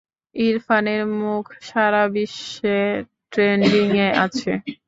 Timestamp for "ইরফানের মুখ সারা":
0.35-2.03